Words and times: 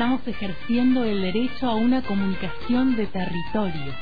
Estamos 0.00 0.26
ejerciendo 0.26 1.04
el 1.04 1.20
derecho 1.20 1.68
a 1.68 1.74
una 1.74 2.00
comunicación 2.00 2.96
de 2.96 3.06
territorio. 3.08 3.92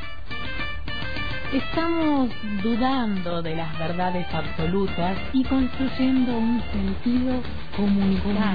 Estamos 1.53 2.31
dudando 2.63 3.43
de 3.43 3.57
las 3.57 3.77
verdades 3.81 4.33
absolutas 4.33 5.19
y 5.33 5.43
construyendo 5.43 6.39
un 6.39 6.63
sentido 6.71 7.43
comunitario. 7.77 8.47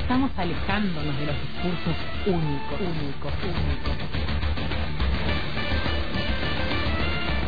Estamos 0.00 0.30
alejándonos 0.38 1.18
de 1.18 1.26
los 1.26 1.36
discursos 1.38 1.96
únicos, 2.24 2.80
únicos, 2.80 3.32
únicos. 3.44 3.92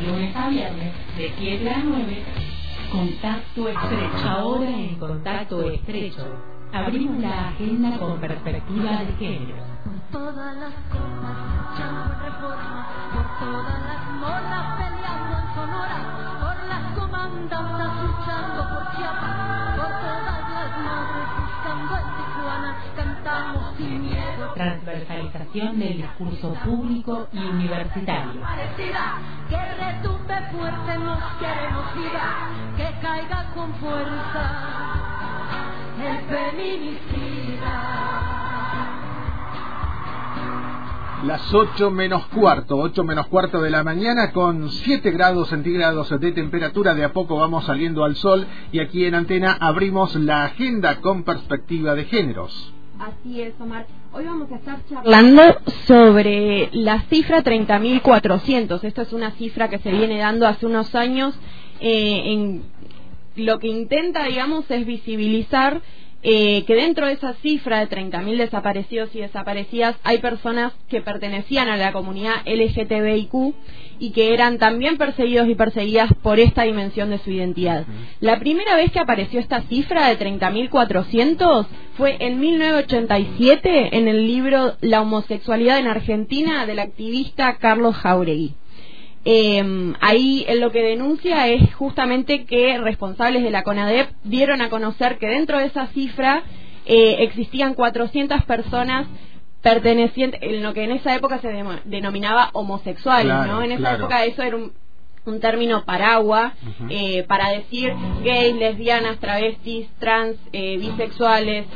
Lunes 0.06 0.36
a 0.36 0.48
viernes, 0.50 0.92
de 1.16 1.32
7 1.38 1.70
a 1.70 1.78
9, 1.78 2.47
Contacto 2.90 3.68
Estrecho. 3.68 4.28
Ahora 4.28 4.70
en 4.70 4.98
Contacto 4.98 5.62
Estrecho, 5.70 6.26
abrimos 6.72 7.18
la 7.20 7.48
agenda 7.48 7.98
con 7.98 8.20
perspectiva 8.20 9.04
de 9.04 9.12
género 9.18 9.78
todas 10.12 10.56
las 10.56 10.72
cosas, 10.88 11.36
luchando 11.58 12.14
reforma, 12.24 12.86
por 13.12 13.46
todas 13.46 13.80
las 13.82 14.10
moras 14.20 14.78
peleando 14.78 15.38
en 15.38 15.54
Sonora, 15.54 15.98
por 16.40 16.68
las 16.68 16.98
comandantas 16.98 18.02
luchando 18.02 18.68
por 18.68 18.96
Chiapas, 18.96 19.76
por 19.76 19.88
todas 19.88 20.50
las 20.50 20.78
madres 20.78 21.47
Transversalización 24.54 25.78
del 25.78 25.96
discurso 25.98 26.54
público 26.64 27.28
y 27.32 27.38
universitario. 27.38 28.40
Que 29.48 29.56
retumbe 29.56 30.34
fuerte, 30.52 30.98
nos 30.98 31.22
queremos 31.38 31.94
vida, 31.94 32.48
que 32.76 33.00
caiga 33.00 33.50
con 33.54 33.72
fuerza 33.74 35.08
el 36.00 36.18
feminicida. 36.28 37.97
Las 41.24 41.52
8 41.52 41.90
menos 41.90 42.26
cuarto, 42.28 42.76
8 42.76 43.02
menos 43.02 43.26
cuarto 43.26 43.60
de 43.60 43.70
la 43.70 43.82
mañana 43.82 44.30
con 44.30 44.70
7 44.70 45.10
grados 45.10 45.48
centígrados 45.48 46.08
de 46.20 46.32
temperatura. 46.32 46.94
De 46.94 47.02
a 47.02 47.12
poco 47.12 47.36
vamos 47.36 47.64
saliendo 47.64 48.04
al 48.04 48.14
sol 48.14 48.46
y 48.70 48.78
aquí 48.78 49.04
en 49.04 49.16
antena 49.16 49.58
abrimos 49.60 50.14
la 50.14 50.44
agenda 50.44 51.00
con 51.00 51.24
perspectiva 51.24 51.96
de 51.96 52.04
géneros. 52.04 52.72
Así 53.00 53.42
es, 53.42 53.52
Omar. 53.60 53.86
Hoy 54.12 54.26
vamos 54.26 54.50
a 54.52 54.56
estar 54.56 54.78
charlando 54.88 55.42
sobre 55.86 56.70
la 56.72 57.00
cifra 57.02 57.42
30.400. 57.42 58.84
Esto 58.84 59.02
es 59.02 59.12
una 59.12 59.32
cifra 59.32 59.68
que 59.68 59.78
se 59.78 59.90
viene 59.90 60.18
dando 60.18 60.46
hace 60.46 60.66
unos 60.66 60.94
años. 60.94 61.34
Eh, 61.80 62.32
en 62.32 62.62
lo 63.34 63.58
que 63.58 63.68
intenta, 63.68 64.24
digamos, 64.24 64.70
es 64.70 64.86
visibilizar 64.86 65.82
eh, 66.22 66.64
que 66.66 66.74
dentro 66.74 67.06
de 67.06 67.12
esa 67.12 67.34
cifra 67.34 67.78
de 67.78 67.88
30.000 67.88 68.38
desaparecidos 68.38 69.14
y 69.14 69.20
desaparecidas 69.20 69.96
hay 70.02 70.18
personas 70.18 70.72
que 70.88 71.00
pertenecían 71.00 71.68
a 71.68 71.76
la 71.76 71.92
comunidad 71.92 72.42
LGTBIQ 72.44 73.54
y 74.00 74.10
que 74.10 74.34
eran 74.34 74.58
también 74.58 74.98
perseguidos 74.98 75.48
y 75.48 75.54
perseguidas 75.54 76.12
por 76.22 76.40
esta 76.40 76.62
dimensión 76.62 77.10
de 77.10 77.18
su 77.18 77.30
identidad. 77.30 77.84
La 78.20 78.38
primera 78.40 78.74
vez 78.74 78.90
que 78.90 78.98
apareció 78.98 79.38
esta 79.38 79.62
cifra 79.62 80.08
de 80.08 80.18
30.400 80.18 81.66
fue 81.96 82.16
en 82.18 82.40
1987 82.40 83.96
en 83.96 84.08
el 84.08 84.26
libro 84.26 84.74
La 84.80 85.02
homosexualidad 85.02 85.78
en 85.78 85.86
Argentina 85.86 86.66
del 86.66 86.80
activista 86.80 87.58
Carlos 87.58 87.96
Jauregui. 87.96 88.54
Eh, 89.24 89.94
ahí 90.00 90.46
lo 90.58 90.70
que 90.70 90.82
denuncia 90.82 91.48
es 91.48 91.74
justamente 91.74 92.44
que 92.44 92.78
responsables 92.78 93.42
de 93.42 93.50
la 93.50 93.62
CONADEP 93.62 94.10
dieron 94.24 94.60
a 94.62 94.70
conocer 94.70 95.18
que 95.18 95.26
dentro 95.26 95.58
de 95.58 95.66
esa 95.66 95.88
cifra 95.88 96.44
eh, 96.86 97.16
existían 97.20 97.74
400 97.74 98.44
personas 98.44 99.06
pertenecientes, 99.62 100.40
en 100.42 100.62
lo 100.62 100.72
que 100.72 100.84
en 100.84 100.92
esa 100.92 101.14
época 101.14 101.40
se 101.40 101.52
denominaba 101.84 102.50
homosexuales, 102.52 103.46
¿no? 103.46 103.62
En 103.62 103.72
esa 103.72 103.94
época 103.94 104.24
eso 104.24 104.42
era 104.42 104.56
un, 104.56 104.72
término 105.42 105.84
paraguas 105.84 106.54
eh, 106.88 107.22
para 107.24 107.50
decir 107.50 107.92
gays, 108.24 108.56
lesbianas, 108.56 109.18
travestis, 109.18 109.86
trans, 109.98 110.38
eh, 110.54 110.78
bisexuales. 110.78 111.66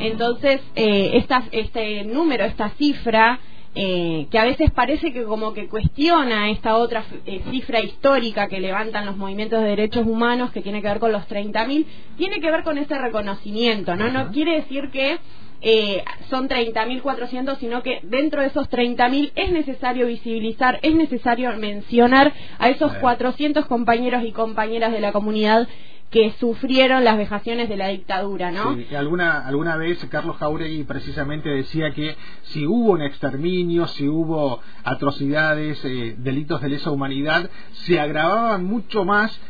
Entonces, 0.00 0.62
eh, 0.76 1.22
este 1.50 2.04
número, 2.04 2.46
esta 2.46 2.70
cifra, 2.70 3.38
eh, 3.74 4.26
que 4.30 4.38
a 4.38 4.44
veces 4.44 4.70
parece 4.70 5.12
que 5.12 5.24
como 5.24 5.54
que 5.54 5.66
cuestiona 5.66 6.50
esta 6.50 6.76
otra 6.76 7.04
eh, 7.24 7.40
cifra 7.50 7.80
histórica 7.80 8.48
que 8.48 8.60
levantan 8.60 9.06
los 9.06 9.16
movimientos 9.16 9.62
de 9.62 9.68
derechos 9.68 10.06
humanos 10.06 10.52
que 10.52 10.60
tiene 10.60 10.82
que 10.82 10.88
ver 10.88 10.98
con 10.98 11.10
los 11.10 11.26
30.000, 11.28 11.86
tiene 12.18 12.40
que 12.40 12.50
ver 12.50 12.64
con 12.64 12.76
ese 12.76 12.98
reconocimiento, 12.98 13.96
¿no? 13.96 14.10
No 14.10 14.30
quiere 14.30 14.56
decir 14.56 14.90
que 14.90 15.18
eh, 15.62 16.02
son 16.28 16.48
30.400, 16.48 17.58
sino 17.60 17.82
que 17.82 18.00
dentro 18.02 18.42
de 18.42 18.48
esos 18.48 18.68
30.000 18.68 19.32
es 19.36 19.52
necesario 19.52 20.06
visibilizar, 20.06 20.78
es 20.82 20.94
necesario 20.94 21.56
mencionar 21.56 22.32
a 22.58 22.68
esos 22.68 22.92
400 22.94 23.66
compañeros 23.66 24.24
y 24.24 24.32
compañeras 24.32 24.92
de 24.92 25.00
la 25.00 25.12
comunidad 25.12 25.68
que 26.12 26.34
sufrieron 26.38 27.04
las 27.04 27.16
vejaciones 27.16 27.70
de 27.70 27.76
la 27.78 27.88
dictadura, 27.88 28.50
¿no? 28.50 28.74
Sí, 28.74 28.94
alguna, 28.94 29.46
alguna 29.46 29.76
vez 29.76 30.04
Carlos 30.10 30.36
Jauregui 30.36 30.84
precisamente 30.84 31.48
decía 31.48 31.92
que 31.94 32.14
si 32.42 32.66
hubo 32.66 32.92
un 32.92 33.00
exterminio, 33.00 33.86
si 33.86 34.06
hubo 34.06 34.60
atrocidades, 34.84 35.82
eh, 35.86 36.14
delitos 36.18 36.60
de 36.60 36.68
lesa 36.68 36.90
humanidad, 36.90 37.48
se 37.72 37.98
agravaban 37.98 38.62
mucho 38.62 39.06
más 39.06 39.40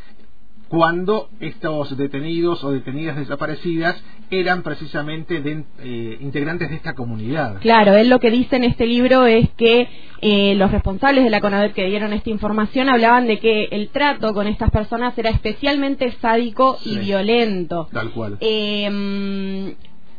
cuando 0.73 1.29
estos 1.39 1.99
detenidos 1.99 2.65
o 2.65 2.71
detenidas 2.71 3.19
desaparecidas 3.19 4.03
eran 4.31 4.63
precisamente 4.63 5.37
eh, 5.37 6.17
integrantes 6.19 6.71
de 6.71 6.77
esta 6.77 6.95
comunidad. 6.95 7.61
Claro, 7.61 7.95
él 7.95 8.09
lo 8.09 8.19
que 8.21 8.31
dice 8.31 8.57
en 8.57 8.65
este 8.65 8.87
libro 8.87 9.27
es 9.27 9.51
que 9.51 9.87
eh, 10.23 10.55
los 10.55 10.73
responsables 10.73 11.25
de 11.25 11.31
la 11.31 11.43
CONADEP 11.43 11.75
que 11.75 11.85
dieron 11.85 12.15
esta 12.15 12.31
información 12.31 12.89
hablaban 12.89 13.27
de 13.27 13.39
que 13.39 13.65
el 13.65 13.91
trato 13.91 14.33
con 14.33 14.47
estas 14.47 14.71
personas 14.71 15.13
era 15.19 15.29
especialmente 15.29 16.11
sádico 16.23 16.79
y 16.87 16.97
violento. 16.97 17.89
Tal 17.93 18.11
cual. 18.13 18.39
Eh, 18.41 19.75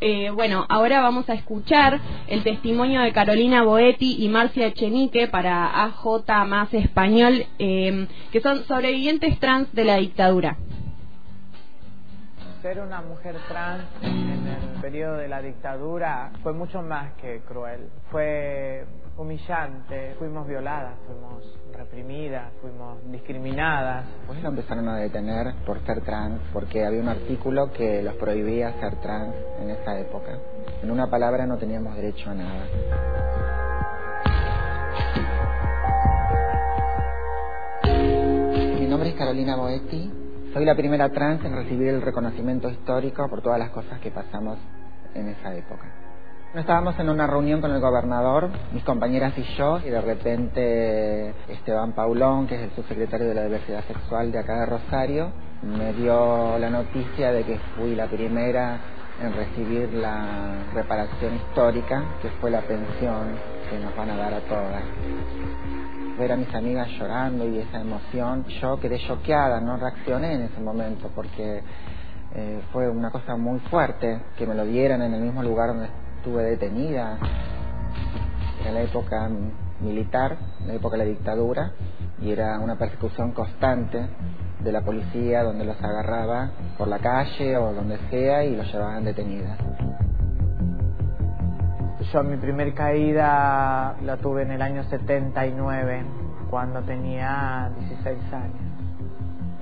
eh, 0.06 0.32
bueno, 0.32 0.66
ahora 0.68 1.02
vamos 1.02 1.30
a 1.30 1.34
escuchar 1.34 2.02
el 2.28 2.44
testimonio 2.44 3.00
de 3.00 3.14
Carolina 3.14 3.64
Boetti 3.64 4.18
y 4.20 4.28
Marcia 4.28 4.68
Echenique 4.68 5.30
para 5.30 5.86
AJ 5.86 6.46
más 6.46 6.74
español, 6.74 7.46
eh, 7.58 8.08
que 8.34 8.42
son 8.42 8.66
sobrevivientes 8.66 9.40
trans 9.40 9.74
de 9.74 9.86
la 9.86 9.96
dictadura. 9.96 10.58
Ser 12.64 12.80
una 12.80 13.02
mujer 13.02 13.36
trans 13.50 13.84
en 14.02 14.48
el 14.48 14.82
periodo 14.82 15.18
de 15.18 15.28
la 15.28 15.42
dictadura 15.42 16.32
fue 16.44 16.54
mucho 16.54 16.82
más 16.82 17.12
que 17.16 17.42
cruel. 17.42 17.90
Fue 18.10 18.86
humillante, 19.18 20.16
fuimos 20.18 20.48
violadas, 20.48 20.94
fuimos 21.06 21.44
reprimidas, 21.74 22.54
fuimos 22.62 23.00
discriminadas. 23.12 24.06
Pues 24.28 24.42
lo 24.42 24.48
empezaron 24.48 24.88
a 24.88 24.96
detener 24.96 25.54
por 25.66 25.86
ser 25.86 26.06
trans, 26.06 26.40
porque 26.54 26.86
había 26.86 27.02
un 27.02 27.10
artículo 27.10 27.70
que 27.74 28.02
los 28.02 28.16
prohibía 28.16 28.72
ser 28.80 28.96
trans 29.02 29.36
en 29.60 29.70
esa 29.70 30.00
época. 30.00 30.32
En 30.82 30.90
una 30.90 31.10
palabra 31.10 31.46
no 31.46 31.58
teníamos 31.58 31.94
derecho 31.98 32.30
a 32.30 32.34
nada. 32.34 32.66
Mi 38.80 38.88
nombre 38.88 39.10
es 39.10 39.16
Carolina 39.16 39.58
Boetti, 39.58 40.23
soy 40.54 40.66
la 40.66 40.76
primera 40.76 41.10
trans 41.10 41.44
en 41.44 41.56
recibir 41.56 41.88
el 41.90 42.02
reconocimiento 42.02 42.70
histórico 42.70 43.28
por 43.28 43.42
todas 43.42 43.58
las 43.58 43.72
cosas 43.72 44.00
que 44.00 44.12
pasamos 44.12 44.60
en 45.16 45.30
esa 45.30 45.56
época. 45.56 45.86
Estábamos 46.54 47.00
en 47.00 47.10
una 47.10 47.26
reunión 47.26 47.60
con 47.60 47.72
el 47.72 47.82
gobernador, 47.82 48.52
mis 48.72 48.84
compañeras 48.84 49.34
y 49.36 49.44
yo, 49.58 49.80
y 49.80 49.90
de 49.90 50.00
repente 50.00 51.30
Esteban 51.52 51.94
Paulón, 51.94 52.46
que 52.46 52.56
es 52.56 52.62
el 52.62 52.72
subsecretario 52.76 53.28
de 53.28 53.34
la 53.34 53.46
diversidad 53.46 53.84
sexual 53.86 54.32
de 54.32 54.38
acá 54.38 54.60
de 54.60 54.66
Rosario, 54.68 55.32
me 55.64 55.94
dio 55.94 56.60
la 56.60 56.70
noticia 56.70 57.32
de 57.32 57.44
que 57.44 57.58
fui 57.76 57.96
la 57.96 58.06
primera 58.06 58.80
en 59.22 59.34
recibir 59.34 59.94
la 59.94 60.64
reparación 60.74 61.36
histórica, 61.36 62.04
que 62.22 62.30
fue 62.42 62.50
la 62.50 62.62
pensión 62.62 63.36
que 63.70 63.80
nos 63.80 63.96
van 63.96 64.10
a 64.10 64.18
dar 64.18 64.34
a 64.34 64.40
todas. 64.42 64.84
Ver 66.18 66.32
a 66.32 66.38
mis 66.38 66.54
amigas 66.54 66.88
llorando 67.00 67.48
y 67.48 67.60
esa 67.60 67.82
emoción, 67.82 68.46
yo 68.62 68.80
quedé 68.80 69.00
choqueada, 69.00 69.60
no 69.60 69.78
reaccioné 69.78 70.34
en 70.34 70.42
ese 70.44 70.60
momento 70.60 71.10
porque 71.16 71.64
eh, 72.36 72.62
fue 72.72 72.90
una 72.90 73.12
cosa 73.12 73.36
muy 73.36 73.60
fuerte 73.62 74.22
que 74.38 74.48
me 74.48 74.56
lo 74.56 74.66
dieran 74.66 75.02
en 75.02 75.14
el 75.14 75.22
mismo 75.22 75.44
lugar 75.44 75.70
donde 75.70 75.90
estuve 76.18 76.44
detenida 76.44 77.18
en 78.66 78.74
la 78.74 78.82
época 78.82 79.30
militar, 79.82 80.38
en 80.62 80.68
la 80.68 80.74
época 80.76 80.98
de 80.98 81.06
la 81.06 81.10
dictadura, 81.10 81.74
y 82.22 82.32
era 82.32 82.60
una 82.60 82.78
persecución 82.78 83.34
constante 83.34 84.08
de 84.64 84.72
la 84.72 84.82
policía 84.82 85.44
donde 85.44 85.66
los 85.66 85.82
agarraba 85.84 86.52
por 86.78 86.88
la 86.88 87.00
calle 87.00 87.58
o 87.58 87.74
donde 87.74 87.98
sea 88.10 88.44
y 88.46 88.56
los 88.56 88.72
llevaban 88.72 89.04
detenidas. 89.04 89.58
Yo 92.12 92.24
mi 92.24 92.38
primer 92.38 92.74
caída 92.74 93.96
la 94.04 94.18
tuve 94.18 94.44
en 94.44 94.52
el 94.52 94.62
año 94.62 94.84
79, 94.84 96.06
cuando 96.50 96.82
tenía 96.82 97.72
16 97.80 98.34
años. 98.34 98.74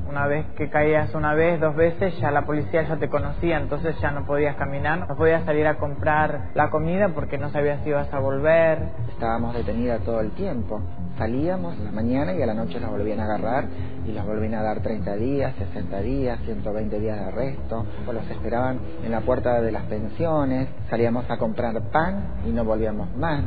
Una 0.10 0.28
vez 0.28 0.46
que 0.58 0.70
caías 0.70 1.16
una 1.16 1.34
vez, 1.34 1.62
dos 1.62 1.76
veces, 1.76 2.20
ya 2.20 2.32
la 2.32 2.42
policía 2.42 2.84
ya 2.84 2.98
te 2.98 3.08
conocía, 3.10 3.58
entonces 3.58 3.96
ya 4.02 4.12
no 4.12 4.26
podías 4.26 4.58
caminar, 4.58 5.08
no 5.08 5.16
podías 5.16 5.46
salir 5.46 5.66
a 5.68 5.78
comprar 5.78 6.50
la 6.54 6.70
comida 6.70 7.10
porque 7.16 7.38
no 7.38 7.50
sabías 7.52 7.82
si 7.84 7.90
ibas 7.90 8.14
a 8.14 8.20
volver. 8.20 8.90
Estábamos 9.10 9.56
detenidas 9.56 10.02
todo 10.02 10.20
el 10.20 10.32
tiempo. 10.32 10.82
Salíamos 11.18 11.78
en 11.78 11.86
la 11.86 11.92
mañana 11.92 12.34
y 12.34 12.42
a 12.42 12.46
la 12.46 12.54
noche 12.54 12.80
los 12.80 12.90
volvían 12.90 13.20
a 13.20 13.26
agarrar 13.26 13.68
y 14.08 14.12
los 14.12 14.26
volvían 14.26 14.56
a 14.56 14.64
dar 14.64 14.82
30 14.82 15.16
días, 15.18 15.54
60 15.58 16.02
días, 16.02 16.40
120 16.46 17.00
días 17.00 17.20
de 17.20 17.26
arresto. 17.26 17.86
O 18.08 18.14
los 18.14 18.30
esperaban 18.30 18.80
en 19.04 19.12
la 19.12 19.22
puerta 19.22 19.62
de 19.62 19.72
las 19.72 19.84
pensiones, 19.84 20.70
salíamos 20.90 21.30
a 21.30 21.38
comprar 21.38 21.80
pan 21.92 22.36
y 22.48 22.52
no 22.52 22.64
volvíamos 22.64 23.16
más. 23.16 23.44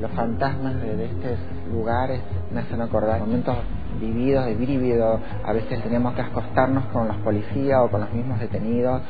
Los 0.00 0.10
fantasmas 0.12 0.74
de, 0.82 1.04
estos 1.04 1.38
lugares 1.72 2.20
me 2.52 2.60
hacen 2.60 2.80
acordar 2.80 3.20
momentos 3.20 3.56
vividos, 4.00 4.46
de 4.46 4.54
vívido. 4.54 5.20
A 5.44 5.52
veces 5.52 5.82
teníamos 5.82 6.14
que 6.14 6.22
acostarnos 6.22 6.84
con 6.86 7.08
los 7.08 7.16
policías 7.18 7.80
o 7.80 7.88
con 7.88 8.00
los 8.00 8.12
mismos 8.12 8.40
detenidos 8.40 9.02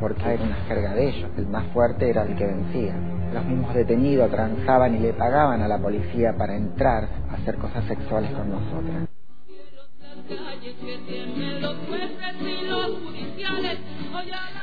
porque 0.00 0.34
era 0.34 0.42
una 0.42 0.56
jerga 0.66 0.94
de 0.94 1.08
ellos. 1.08 1.30
El 1.36 1.46
más 1.46 1.66
fuerte 1.66 2.08
era 2.08 2.22
el 2.22 2.34
que 2.34 2.46
vencía. 2.46 2.94
Los 3.32 3.44
mismos 3.44 3.74
detenidos 3.74 4.30
transaban 4.30 4.96
y 4.96 4.98
le 4.98 5.12
pagaban 5.12 5.62
a 5.62 5.68
la 5.68 5.78
policía 5.78 6.34
para 6.36 6.56
entrar 6.56 7.08
a 7.30 7.34
hacer 7.34 7.56
cosas 7.56 7.84
sexuales 7.84 8.30
con 8.32 8.50
nosotras. 8.50 9.08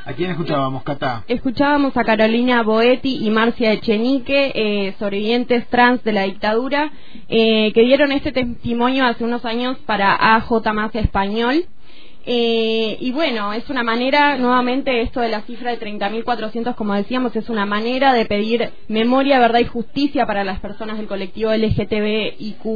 ¿A 0.04 0.12
quién 0.14 0.30
escuchábamos, 0.30 0.82
Cata? 0.82 1.24
Escuchábamos 1.28 1.96
a 1.96 2.04
Carolina 2.04 2.62
Boetti 2.62 3.26
y 3.26 3.30
Marcia 3.30 3.72
Echenique, 3.72 4.52
eh, 4.54 4.94
sobrevivientes 4.98 5.66
trans 5.68 6.02
de 6.04 6.12
la 6.12 6.22
dictadura, 6.22 6.90
eh, 7.28 7.72
que 7.72 7.82
dieron 7.82 8.12
este 8.12 8.32
testimonio 8.32 9.06
hace 9.06 9.24
unos 9.24 9.44
años 9.44 9.78
para 9.86 10.14
AJ 10.14 10.72
Más 10.72 10.94
Español. 10.94 11.64
Eh, 12.26 12.98
y 13.00 13.10
bueno, 13.12 13.52
es 13.52 13.68
una 13.70 13.82
manera, 13.82 14.36
nuevamente, 14.36 15.00
esto 15.00 15.20
de 15.20 15.28
la 15.28 15.42
cifra 15.42 15.70
de 15.70 15.80
30.400, 15.80 16.74
como 16.74 16.94
decíamos, 16.94 17.34
es 17.36 17.48
una 17.48 17.64
manera 17.64 18.12
de 18.12 18.26
pedir 18.26 18.70
memoria, 18.88 19.38
verdad 19.38 19.60
y 19.60 19.64
justicia 19.64 20.26
para 20.26 20.44
las 20.44 20.60
personas 20.60 20.98
del 20.98 21.06
colectivo 21.06 21.52
LGTBIQ, 21.52 22.66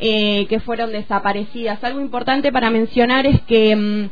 eh, 0.00 0.46
que 0.48 0.60
fueron 0.60 0.92
desaparecidas. 0.92 1.84
Algo 1.84 2.00
importante 2.00 2.52
para 2.52 2.70
mencionar 2.70 3.26
es 3.26 3.40
que. 3.42 3.76
Mm, 3.76 4.10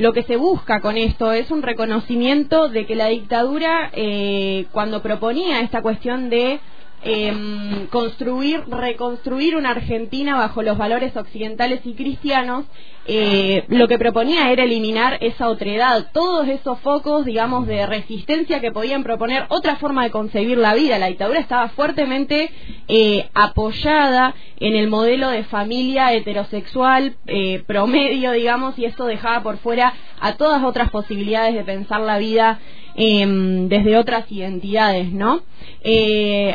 lo 0.00 0.14
que 0.14 0.22
se 0.22 0.36
busca 0.36 0.80
con 0.80 0.96
esto 0.96 1.32
es 1.32 1.50
un 1.50 1.60
reconocimiento 1.60 2.70
de 2.70 2.86
que 2.86 2.94
la 2.94 3.08
dictadura, 3.08 3.90
eh, 3.92 4.64
cuando 4.72 5.02
proponía 5.02 5.60
esta 5.60 5.82
cuestión 5.82 6.30
de 6.30 6.58
eh, 7.02 7.86
construir, 7.90 8.64
reconstruir 8.68 9.56
una 9.56 9.70
Argentina 9.70 10.36
bajo 10.36 10.62
los 10.62 10.76
valores 10.76 11.16
occidentales 11.16 11.80
y 11.84 11.94
cristianos, 11.94 12.66
eh, 13.06 13.64
lo 13.68 13.88
que 13.88 13.98
proponía 13.98 14.52
era 14.52 14.64
eliminar 14.64 15.18
esa 15.20 15.48
otredad, 15.48 16.10
todos 16.12 16.46
esos 16.46 16.78
focos, 16.80 17.24
digamos, 17.24 17.66
de 17.66 17.86
resistencia 17.86 18.60
que 18.60 18.72
podían 18.72 19.02
proponer 19.02 19.46
otra 19.48 19.76
forma 19.76 20.04
de 20.04 20.10
concebir 20.10 20.58
la 20.58 20.74
vida. 20.74 20.98
La 20.98 21.06
dictadura 21.06 21.40
estaba 21.40 21.70
fuertemente 21.70 22.50
eh, 22.88 23.28
apoyada 23.34 24.34
en 24.58 24.76
el 24.76 24.88
modelo 24.88 25.30
de 25.30 25.44
familia 25.44 26.12
heterosexual 26.12 27.16
eh, 27.26 27.64
promedio, 27.66 28.32
digamos, 28.32 28.78
y 28.78 28.84
esto 28.84 29.06
dejaba 29.06 29.42
por 29.42 29.56
fuera 29.56 29.94
a 30.20 30.34
todas 30.34 30.62
otras 30.62 30.90
posibilidades 30.90 31.54
de 31.54 31.64
pensar 31.64 32.02
la 32.02 32.18
vida 32.18 32.60
em, 32.94 33.68
desde 33.68 33.96
otras 33.96 34.30
identidades, 34.30 35.12
¿no? 35.12 35.40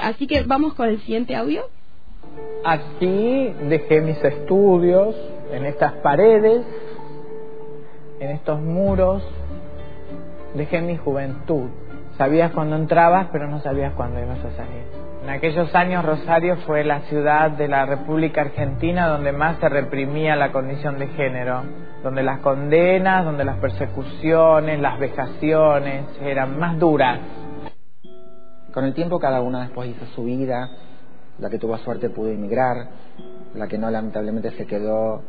así 0.02 0.28
que 0.28 0.44
vamos 0.44 0.74
con 0.76 0.90
el 0.90 1.00
siguiente 1.02 1.36
audio. 1.36 1.64
Aquí 2.64 3.54
dejé 3.70 4.02
mis 4.02 4.24
estudios 4.24 5.16
en 5.52 5.66
estas 5.66 5.94
paredes, 5.94 6.66
en 8.20 8.32
estos 8.32 8.60
muros, 8.60 9.24
dejé 10.56 10.82
mi 10.82 10.98
juventud. 10.98 11.70
Sabías 12.18 12.52
cuándo 12.52 12.76
entrabas, 12.76 13.28
pero 13.32 13.48
no 13.48 13.60
sabías 13.62 13.94
cuándo 13.94 14.20
ibas 14.20 14.40
a 14.40 14.56
salir. 14.56 15.05
En 15.25 15.31
aquellos 15.31 15.74
años 15.74 16.06
Rosario 16.06 16.56
fue 16.68 16.83
la 16.83 17.00
ciudad 17.10 17.50
de 17.50 17.68
la 17.68 17.88
República 17.88 18.42
Argentina 18.42 19.07
donde 19.07 19.31
más 19.31 19.57
se 19.57 19.68
reprimía 19.68 20.36
la 20.36 20.51
condición 20.51 21.00
de 21.00 21.07
género, 21.07 21.63
donde 22.04 22.22
las 22.22 22.42
condenas, 22.42 23.25
donde 23.25 23.44
las 23.44 23.57
persecuciones, 23.57 24.80
las 24.80 25.00
vejaciones 25.00 26.06
eran 26.22 26.60
más 26.60 26.77
duras. 26.77 27.22
Con 28.72 28.86
el 28.86 28.94
tiempo 28.94 29.18
cada 29.18 29.42
una 29.42 29.62
después 29.62 29.89
hizo 29.89 30.06
su 30.13 30.25
vida, 30.25 30.69
la 31.39 31.50
que 31.50 31.57
tuvo 31.57 31.75
suerte 31.80 32.12
pudo 32.12 32.30
emigrar, 32.30 32.88
la 33.56 33.68
que 33.68 33.80
no 33.80 33.89
lamentablemente 33.89 34.51
se 34.51 34.68
quedó 34.68 35.24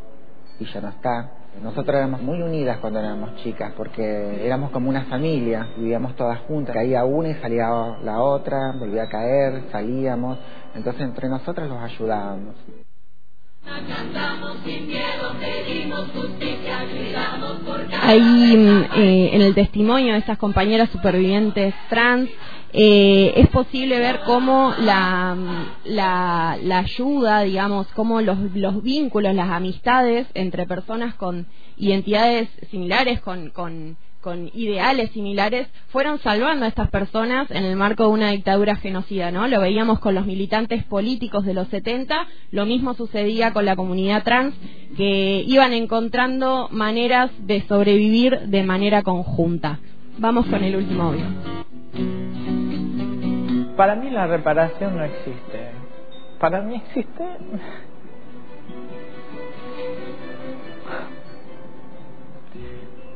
y 0.61 0.67
ya 0.67 0.83
no 0.83 0.91
está. 0.91 1.31
Nosotros 1.63 1.97
éramos 1.97 2.23
muy 2.23 2.43
unidas 2.43 2.79
cuando 2.79 3.01
éramos 3.01 3.37
chicas 3.37 3.73
porque 3.77 4.45
éramos 4.45 4.71
como 4.71 4.89
una 4.89 5.05
familia, 5.05 5.69
vivíamos 5.77 6.15
todas 6.17 6.41
juntas, 6.41 6.75
caía 6.75 7.05
una 7.05 7.31
y 7.31 7.35
salía 7.35 7.69
la 8.03 8.21
otra, 8.21 8.73
volvía 8.79 9.05
a 9.05 9.09
caer, 9.09 9.65
salíamos, 9.73 10.39
entonces 10.75 11.03
entre 11.03 11.29
nosotros 11.29 11.69
los 11.69 11.79
ayudábamos. 11.79 12.55
Ahí 18.03 18.87
eh, 18.97 19.31
en 19.33 19.43
el 19.43 19.55
testimonio 19.55 20.13
de 20.13 20.19
estas 20.21 20.39
compañeras 20.39 20.89
supervivientes 20.91 21.75
trans 21.89 22.31
eh, 22.73 23.33
es 23.37 23.49
posible 23.49 23.99
ver 23.99 24.21
cómo 24.27 24.75
la, 24.79 25.37
la, 25.85 26.59
la 26.63 26.79
ayuda, 26.79 27.41
digamos, 27.43 27.87
cómo 27.95 28.21
los, 28.21 28.39
los 28.55 28.83
vínculos, 28.83 29.35
las 29.35 29.51
amistades 29.51 30.27
entre 30.35 30.67
personas 30.67 31.15
con 31.15 31.47
identidades 31.77 32.49
similares, 32.71 33.21
con, 33.21 33.51
con 33.51 33.97
ideales 34.55 35.13
similares 35.13 35.69
fueron 35.87 36.19
salvando 36.19 36.65
a 36.65 36.69
estas 36.69 36.91
personas 36.91 37.49
en 37.53 37.63
el 37.63 37.77
marco 37.77 38.03
de 38.03 38.09
una 38.09 38.31
dictadura 38.33 38.75
genocida, 38.75 39.31
¿no? 39.31 39.47
Lo 39.47 39.61
veíamos 39.61 40.01
con 40.01 40.17
los 40.17 40.27
militantes 40.27 40.83
políticos 40.83 41.45
de 41.45 41.55
los 41.55 41.69
70, 41.69 42.27
lo 42.51 42.67
mismo 42.67 42.95
sucedía 42.95 43.53
con 43.53 43.65
la 43.65 43.77
comunidad 43.77 44.25
trans, 44.25 44.57
que 44.97 45.45
iban 45.47 45.73
encontrando 45.73 46.69
maneras 46.73 47.31
de 47.39 47.63
sobrevivir 47.69 48.49
de 48.49 48.65
manera 48.65 49.05
conjunta. 49.05 49.79
Vamos 50.19 50.47
con 50.47 50.65
el 50.65 50.75
último 50.75 51.05
audio. 51.05 51.56
Para 53.77 53.95
mí 53.95 54.11
la 54.11 54.27
reparación 54.27 54.97
no 54.97 55.05
existe. 55.05 55.71
Para 56.39 56.61
mí 56.61 56.77
existe 56.77 57.25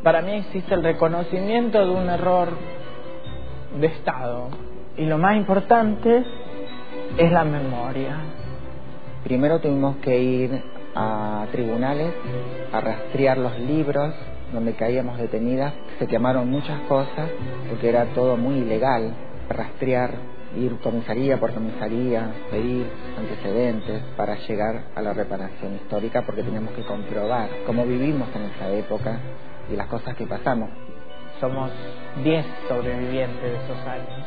para 0.03 0.23
mí 0.23 0.33
existe 0.33 0.75
el 0.75 0.83
reconocimiento 0.83 1.85
de 1.85 1.91
un 1.91 2.09
error 2.09 2.49
de 3.79 3.87
Estado. 3.87 4.49
Y 4.97 5.07
lo 5.07 5.19
más 5.19 5.37
importante 5.37 6.25
es 7.17 7.33
la 7.33 7.45
memoria. 7.45 8.17
Primero 9.25 9.61
tuvimos 9.61 9.97
que 9.97 10.19
ir 10.19 10.63
a 10.95 11.47
tribunales 11.53 12.13
a 12.73 12.81
rastrear 12.81 13.39
los 13.39 13.59
libros 13.59 14.15
donde 14.53 14.75
caíamos 14.75 15.19
detenidas. 15.19 15.75
Se 15.99 16.07
quemaron 16.07 16.51
muchas 16.51 16.81
cosas 16.83 17.31
porque 17.69 17.89
era 17.89 18.07
todo 18.07 18.37
muy 18.37 18.57
ilegal. 18.57 19.13
Rastrear, 19.49 20.15
ir 20.57 20.77
comisaría 20.79 21.39
por 21.39 21.53
comisaría, 21.53 22.31
pedir 22.51 22.87
antecedentes 23.19 24.03
para 24.17 24.35
llegar 24.37 24.83
a 24.95 25.03
la 25.03 25.13
reparación 25.13 25.75
histórica 25.75 26.23
porque 26.23 26.43
teníamos 26.43 26.73
que 26.75 26.83
comprobar 26.83 27.49
cómo 27.67 27.85
vivimos 27.85 28.29
en 28.35 28.43
esa 28.43 28.69
época 28.71 29.19
y 29.71 29.77
las 29.77 29.87
cosas 29.87 30.17
que 30.17 30.27
pasamos. 30.27 30.71
Somos 31.41 31.71
10 32.23 32.45
sobrevivientes 32.69 33.43
de 33.43 33.57
esos 33.65 33.87
años. 33.87 34.27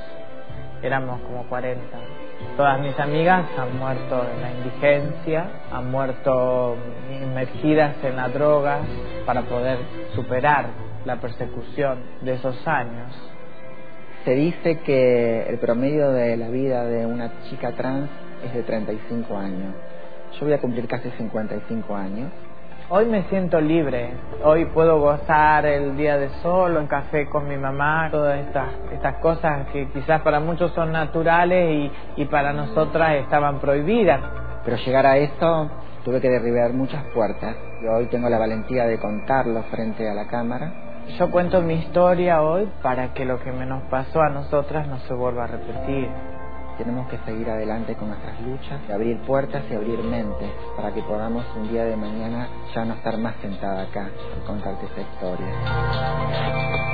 Éramos 0.82 1.22
como 1.22 1.44
40. 1.48 1.82
Todas 2.58 2.80
mis 2.80 2.98
amigas 3.00 3.46
han 3.58 3.78
muerto 3.78 4.26
en 4.34 4.42
la 4.42 4.52
indigencia, 4.52 5.48
han 5.72 5.92
muerto 5.92 6.76
inmergidas 7.10 7.96
en 8.04 8.16
las 8.16 8.34
drogas 8.34 8.82
para 9.26 9.44
poder 9.44 9.80
superar 10.16 10.66
la 11.06 11.18
persecución 11.18 12.00
de 12.22 12.34
esos 12.34 12.68
años. 12.68 13.14
Se 14.26 14.32
dice 14.36 14.80
que 14.80 15.44
el 15.50 15.58
promedio 15.60 16.12
de 16.12 16.38
la 16.38 16.50
vida 16.50 16.86
de 16.86 17.06
una 17.06 17.32
chica 17.50 17.72
trans 17.74 18.10
es 18.46 18.54
de 18.54 18.64
35 18.64 19.38
años. 19.38 19.76
Yo 20.40 20.46
voy 20.46 20.54
a 20.54 20.60
cumplir 20.60 20.88
casi 20.88 21.10
55 21.12 21.96
años 21.96 22.32
Hoy 22.90 23.06
me 23.06 23.24
siento 23.24 23.62
libre, 23.62 24.12
hoy 24.44 24.66
puedo 24.66 25.00
gozar 25.00 25.66
el 25.66 25.96
día 25.96 26.18
de 26.18 26.30
solo, 26.42 26.82
en 26.82 26.88
café 26.88 27.28
con 27.28 27.48
mi 27.48 27.56
mamá, 27.58 28.10
todas 28.12 28.46
estas, 28.46 28.68
estas 28.92 29.16
cosas 29.16 29.68
que 29.72 29.88
quizás 29.88 30.22
para 30.22 30.42
muchos 30.42 30.74
son 30.74 30.92
naturales 30.92 31.92
y, 32.18 32.22
y 32.22 32.26
para 32.26 32.52
nosotras 32.52 33.16
estaban 33.16 33.60
prohibidas. 33.60 34.20
Pero 34.66 34.78
llegar 34.78 35.06
a 35.06 35.18
esto 35.18 35.72
tuve 36.04 36.20
que 36.20 36.30
derribar 36.30 36.74
muchas 36.74 37.06
puertas 37.16 37.56
y 37.82 37.88
hoy 37.88 38.08
tengo 38.08 38.30
la 38.30 38.38
valentía 38.38 38.86
de 38.86 39.00
contarlo 39.00 39.64
frente 39.72 40.08
a 40.08 40.14
la 40.14 40.28
cámara. 40.28 40.93
Yo 41.20 41.30
cuento 41.30 41.62
mi 41.62 41.76
historia 41.76 42.42
hoy 42.42 42.68
para 42.82 43.14
que 43.14 43.26
lo 43.26 43.40
que 43.40 43.52
nos 43.52 43.84
pasó 43.84 44.22
a 44.22 44.30
nosotras 44.30 44.88
no 44.88 45.00
se 45.00 45.14
vuelva 45.14 45.44
a 45.44 45.48
repetir. 45.48 46.10
tenemos 46.78 47.08
que 47.08 47.20
seguir 47.20 47.48
adelante 47.50 47.94
con 47.96 48.10
nuestras 48.10 48.40
luchas, 48.42 48.82
abrir 48.92 49.20
puertas 49.22 49.64
y 49.70 49.76
abrir 49.76 50.00
mentes 50.00 50.50
para 50.76 50.92
que 50.92 51.04
podamos 51.04 51.46
un 51.56 51.70
día 51.70 51.84
de 51.86 51.96
mañana 51.96 52.48
ya 52.74 52.84
no 52.84 52.96
estar 52.96 53.16
más 53.18 53.36
sentada 53.42 53.84
acá 53.84 54.10
y 54.36 54.48
contarte 54.48 54.88
esta 54.88 55.02
historia. 55.02 56.93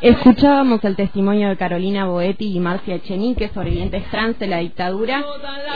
Escuchábamos 0.00 0.84
el 0.84 0.94
testimonio 0.94 1.48
de 1.48 1.56
Carolina 1.56 2.06
Boetti 2.06 2.54
y 2.54 2.60
Marcia 2.60 2.94
Echenique, 2.94 3.48
sobrevivientes 3.48 4.04
trans 4.12 4.38
de 4.38 4.46
la 4.46 4.58
dictadura, 4.58 5.24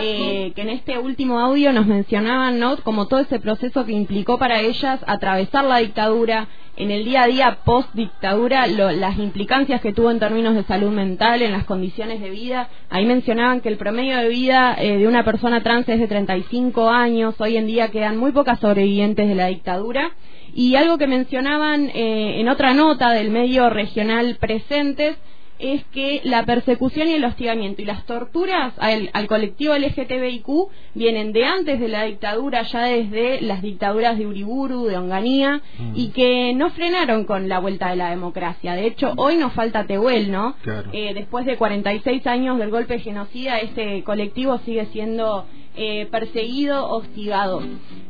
eh, 0.00 0.52
que 0.54 0.62
en 0.62 0.68
este 0.68 0.96
último 0.98 1.40
audio 1.40 1.72
nos 1.72 1.86
mencionaban 1.86 2.60
¿no? 2.60 2.76
como 2.84 3.08
todo 3.08 3.18
ese 3.18 3.40
proceso 3.40 3.84
que 3.84 3.90
implicó 3.90 4.38
para 4.38 4.60
ellas 4.60 5.00
atravesar 5.08 5.64
la 5.64 5.78
dictadura, 5.78 6.46
en 6.76 6.92
el 6.92 7.04
día 7.04 7.24
a 7.24 7.26
día 7.26 7.58
post 7.64 7.92
dictadura, 7.94 8.68
las 8.68 9.18
implicancias 9.18 9.80
que 9.80 9.92
tuvo 9.92 10.12
en 10.12 10.20
términos 10.20 10.54
de 10.54 10.62
salud 10.64 10.92
mental, 10.92 11.42
en 11.42 11.50
las 11.50 11.64
condiciones 11.64 12.20
de 12.20 12.30
vida. 12.30 12.68
Ahí 12.90 13.04
mencionaban 13.04 13.60
que 13.60 13.70
el 13.70 13.76
promedio 13.76 14.16
de 14.18 14.28
vida 14.28 14.76
eh, 14.78 14.98
de 14.98 15.08
una 15.08 15.24
persona 15.24 15.64
trans 15.64 15.88
es 15.88 15.98
de 15.98 16.06
35 16.06 16.88
años, 16.88 17.34
hoy 17.40 17.56
en 17.56 17.66
día 17.66 17.90
quedan 17.90 18.18
muy 18.18 18.30
pocas 18.30 18.60
sobrevivientes 18.60 19.28
de 19.28 19.34
la 19.34 19.46
dictadura. 19.46 20.12
Y 20.54 20.76
algo 20.76 20.98
que 20.98 21.06
mencionaban 21.06 21.90
eh, 21.94 22.40
en 22.40 22.48
otra 22.48 22.74
nota 22.74 23.10
del 23.10 23.30
medio 23.30 23.70
regional 23.70 24.36
presentes 24.38 25.16
es 25.62 25.84
que 25.92 26.20
la 26.24 26.44
persecución 26.44 27.08
y 27.08 27.12
el 27.12 27.24
hostigamiento 27.24 27.82
y 27.82 27.84
las 27.84 28.04
torturas 28.04 28.74
al, 28.78 29.10
colectivo 29.28 29.76
LGTBIQ 29.76 30.46
vienen 30.94 31.32
de 31.32 31.44
antes 31.44 31.78
de 31.78 31.88
la 31.88 32.02
dictadura, 32.02 32.62
ya 32.62 32.82
desde 32.82 33.40
las 33.40 33.62
dictaduras 33.62 34.18
de 34.18 34.26
Uriburu, 34.26 34.86
de 34.86 34.98
Onganía, 34.98 35.62
mm. 35.78 35.92
y 35.94 36.08
que 36.08 36.52
no 36.54 36.70
frenaron 36.70 37.24
con 37.24 37.48
la 37.48 37.60
vuelta 37.60 37.90
de 37.90 37.96
la 37.96 38.10
democracia. 38.10 38.74
De 38.74 38.86
hecho, 38.86 39.12
hoy 39.16 39.36
nos 39.36 39.52
falta 39.52 39.86
Tehuel, 39.86 40.32
¿no? 40.32 40.56
Eh, 40.92 41.14
después 41.14 41.46
de 41.46 41.56
46 41.56 42.26
años 42.26 42.58
del 42.58 42.70
golpe 42.70 42.98
genocida, 42.98 43.58
ese 43.58 44.02
colectivo 44.02 44.58
sigue 44.64 44.86
siendo 44.86 45.46
eh, 45.76 46.08
perseguido, 46.10 46.88
hostigado. 46.90 47.62